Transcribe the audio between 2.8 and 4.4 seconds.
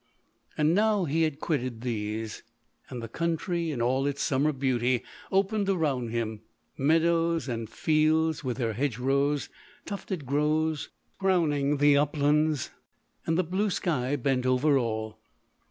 and the country, in all its